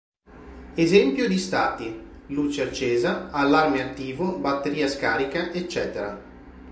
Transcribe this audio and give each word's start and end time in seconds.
Esempio 0.73 1.27
di 1.27 1.37
stati: 1.37 1.95
luce 2.29 2.63
accesa, 2.63 3.29
allarme 3.29 3.83
attivo, 3.83 4.39
batteria 4.39 4.87
scarica, 4.87 5.51
ecc. 5.51 6.17